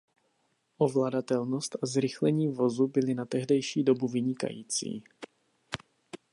Ovladatelnost 0.77 1.75
a 1.83 1.85
zrychlení 1.85 2.47
vozu 2.47 2.87
byly 2.87 3.13
na 3.13 3.25
tehdejší 3.25 3.83
dobu 3.83 4.07
vynikající. 4.07 5.03